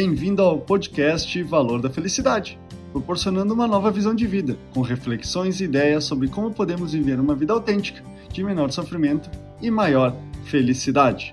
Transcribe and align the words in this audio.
Bem-vindo 0.00 0.42
ao 0.42 0.60
podcast 0.60 1.42
Valor 1.42 1.82
da 1.82 1.90
Felicidade, 1.90 2.56
proporcionando 2.92 3.52
uma 3.52 3.66
nova 3.66 3.90
visão 3.90 4.14
de 4.14 4.28
vida, 4.28 4.56
com 4.72 4.80
reflexões 4.80 5.60
e 5.60 5.64
ideias 5.64 6.04
sobre 6.04 6.28
como 6.28 6.54
podemos 6.54 6.92
viver 6.92 7.18
uma 7.18 7.34
vida 7.34 7.52
autêntica, 7.52 8.00
de 8.32 8.44
menor 8.44 8.70
sofrimento 8.70 9.28
e 9.60 9.72
maior 9.72 10.16
felicidade. 10.44 11.32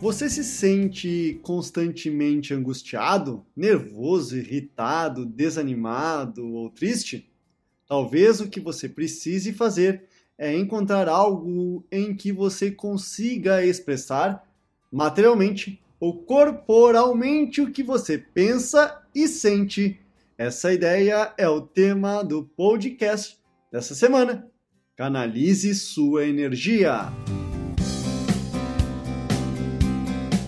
Você 0.00 0.30
se 0.30 0.42
sente 0.42 1.38
constantemente 1.42 2.54
angustiado, 2.54 3.44
nervoso, 3.54 4.38
irritado, 4.38 5.26
desanimado 5.26 6.50
ou 6.50 6.70
triste? 6.70 7.30
Talvez 7.86 8.40
o 8.40 8.48
que 8.48 8.58
você 8.58 8.88
precise 8.88 9.52
fazer 9.52 10.04
é 10.38 10.56
encontrar 10.56 11.10
algo 11.10 11.84
em 11.92 12.16
que 12.16 12.32
você 12.32 12.70
consiga 12.70 13.62
expressar 13.62 14.50
materialmente 14.90 15.78
ou 16.02 16.20
corporalmente 16.24 17.60
o 17.60 17.70
que 17.70 17.80
você 17.80 18.18
pensa 18.18 19.00
e 19.14 19.28
sente. 19.28 20.00
Essa 20.36 20.72
ideia 20.72 21.32
é 21.38 21.48
o 21.48 21.60
tema 21.60 22.24
do 22.24 22.42
podcast 22.42 23.38
dessa 23.70 23.94
semana. 23.94 24.50
Canalize 24.96 25.72
sua 25.76 26.26
energia. 26.26 27.02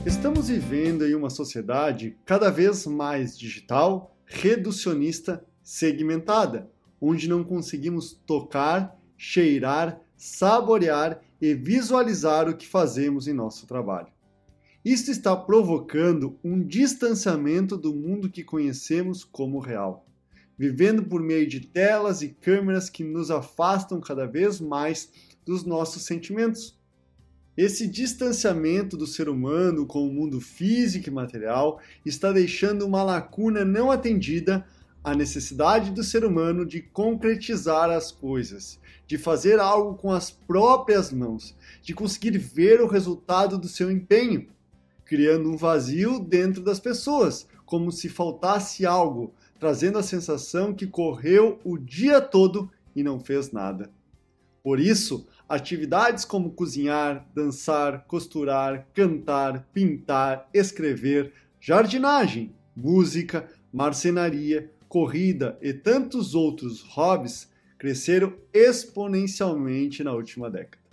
Estamos 0.05 0.48
vivendo 0.48 1.07
em 1.07 1.15
uma 1.15 1.31
sociedade 1.31 2.17
cada 2.25 2.51
vez 2.51 2.84
mais 2.84 3.39
digital, 3.39 4.19
reducionista, 4.27 5.47
segmentada, 5.62 6.69
onde 7.01 7.29
não 7.29 7.45
conseguimos 7.45 8.21
tocar, 8.27 8.98
cheirar, 9.17 10.01
saborear 10.17 11.21
e 11.41 11.55
visualizar 11.55 12.48
o 12.48 12.57
que 12.57 12.67
fazemos 12.67 13.29
em 13.29 13.33
nosso 13.33 13.69
trabalho. 13.69 14.14
Isto 14.84 15.11
está 15.11 15.34
provocando 15.34 16.38
um 16.45 16.62
distanciamento 16.62 17.75
do 17.75 17.95
mundo 17.95 18.28
que 18.28 18.45
conhecemos 18.45 19.25
como 19.25 19.59
real, 19.59 20.05
vivendo 20.59 21.03
por 21.05 21.22
meio 21.22 21.48
de 21.48 21.61
telas 21.61 22.20
e 22.20 22.28
câmeras 22.28 22.91
que 22.91 23.03
nos 23.03 23.31
afastam 23.31 23.98
cada 23.98 24.27
vez 24.27 24.61
mais 24.61 25.11
dos 25.42 25.64
nossos 25.64 26.03
sentimentos. 26.03 26.78
Esse 27.56 27.86
distanciamento 27.86 28.94
do 28.94 29.06
ser 29.06 29.27
humano 29.27 29.86
com 29.86 30.06
o 30.06 30.12
mundo 30.12 30.39
físico 30.39 31.09
e 31.09 31.12
material 31.12 31.81
está 32.05 32.31
deixando 32.31 32.84
uma 32.84 33.03
lacuna 33.03 33.64
não 33.64 33.91
atendida 33.91 34.66
à 35.03 35.14
necessidade 35.14 35.92
do 35.92 36.05
ser 36.05 36.27
humano 36.27 36.66
de 36.66 36.83
concretizar 36.83 37.89
as 37.89 38.12
coisas, 38.12 38.78
de 39.06 39.16
fazer 39.16 39.59
algo 39.59 39.94
com 39.94 40.12
as 40.12 40.31
próprias 40.31 41.11
mãos, 41.11 41.56
de 41.81 41.94
conseguir 41.94 42.37
ver 42.37 42.83
o 42.83 42.87
resultado 42.87 43.56
do 43.56 43.66
seu 43.66 43.91
empenho, 43.91 44.53
criando 45.15 45.48
um 45.48 45.57
vazio 45.57 46.19
dentro 46.19 46.61
das 46.61 46.81
pessoas, 46.81 47.47
como 47.65 47.93
se 47.93 48.09
faltasse 48.09 48.84
algo, 48.84 49.33
trazendo 49.61 49.97
a 49.97 50.03
sensação 50.03 50.75
que 50.75 50.89
correu 50.89 51.61
o 51.62 51.79
dia 51.79 52.21
todo 52.21 52.69
e 52.97 53.01
não 53.01 53.21
fez 53.21 53.53
nada. 53.53 53.93
Por 54.61 54.81
isso, 54.81 55.25
atividades 55.48 56.25
como 56.25 56.51
cozinhar, 56.51 57.29
dançar, 57.33 58.05
costurar, 58.09 58.89
cantar, 58.93 59.69
pintar, 59.73 60.48
escrever, 60.53 61.33
jardinagem, 61.61 62.53
música, 62.75 63.49
marcenaria, 63.73 64.69
corrida 64.89 65.56
e 65.62 65.73
tantos 65.73 66.34
outros 66.34 66.83
hobbies 66.89 67.49
cresceram 67.78 68.34
exponencialmente 68.53 70.03
na 70.03 70.12
última 70.12 70.51
década. 70.51 70.84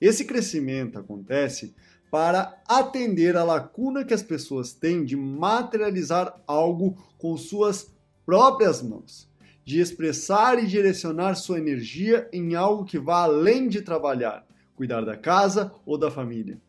Esse 0.00 0.24
crescimento 0.24 0.98
acontece 0.98 1.74
para 2.10 2.60
atender 2.68 3.36
a 3.36 3.44
lacuna 3.44 4.04
que 4.04 4.14
as 4.14 4.22
pessoas 4.22 4.72
têm 4.72 5.04
de 5.04 5.16
materializar 5.16 6.40
algo 6.46 6.96
com 7.18 7.36
suas 7.36 7.90
próprias 8.24 8.82
mãos 8.82 9.28
de 9.66 9.80
expressar 9.80 10.62
e 10.62 10.66
direcionar 10.66 11.34
sua 11.34 11.58
energia 11.58 12.28
em 12.32 12.54
algo 12.54 12.84
que 12.84 13.00
vá 13.00 13.24
além 13.24 13.68
de 13.68 13.82
trabalhar, 13.82 14.46
cuidar 14.76 15.04
da 15.04 15.16
casa 15.16 15.72
ou 15.84 15.98
da 15.98 16.08
família. 16.08 16.60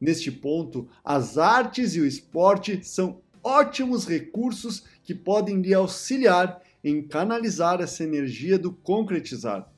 Neste 0.00 0.32
ponto, 0.32 0.88
as 1.04 1.36
artes 1.36 1.94
e 1.94 2.00
o 2.00 2.06
esporte 2.06 2.82
são 2.82 3.20
ótimos 3.44 4.08
recursos 4.08 4.84
que 5.04 5.14
podem 5.14 5.60
lhe 5.60 5.74
auxiliar 5.74 6.62
em 6.82 7.02
canalizar 7.02 7.82
essa 7.82 8.02
energia 8.02 8.58
do 8.58 8.72
concretizar. 8.72 9.70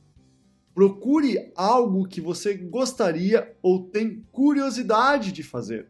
Procure 0.74 1.52
algo 1.54 2.08
que 2.08 2.20
você 2.20 2.54
gostaria 2.54 3.54
ou 3.62 3.84
tem 3.84 4.24
curiosidade 4.32 5.30
de 5.30 5.42
fazer. 5.42 5.88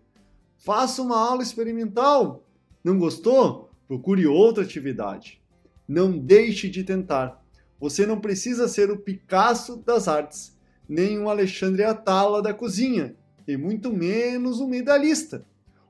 Faça 0.58 1.02
uma 1.02 1.18
aula 1.18 1.42
experimental. 1.42 2.44
Não 2.82 2.98
gostou? 2.98 3.70
Procure 3.86 4.26
outra 4.26 4.64
atividade. 4.64 5.40
Não 5.86 6.18
deixe 6.18 6.68
de 6.68 6.82
tentar. 6.82 7.44
Você 7.78 8.06
não 8.06 8.20
precisa 8.20 8.66
ser 8.66 8.90
o 8.90 8.98
Picasso 8.98 9.76
das 9.76 10.08
artes, 10.08 10.56
nem 10.88 11.18
um 11.18 11.28
Alexandre 11.28 11.84
Atala 11.84 12.40
da 12.40 12.54
cozinha, 12.54 13.14
e 13.46 13.56
muito 13.56 13.92
menos 13.92 14.60
um 14.60 14.68
medalhista. 14.68 15.44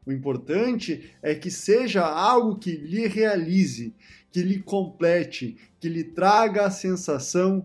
O 0.04 0.10
importante 0.10 1.14
é 1.22 1.34
que 1.34 1.50
seja 1.50 2.04
algo 2.04 2.59
que 2.59 2.72
lhe 2.72 3.06
realize, 3.06 3.94
que 4.32 4.42
lhe 4.42 4.59
complete, 4.59 5.56
que 5.78 5.88
lhe 5.88 6.03
traga 6.03 6.66
a 6.66 6.70
sensação 6.70 7.64